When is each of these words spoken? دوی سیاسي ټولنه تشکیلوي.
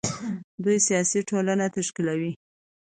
دوی 0.63 0.77
سیاسي 0.87 1.19
ټولنه 1.29 1.65
تشکیلوي. 1.77 2.31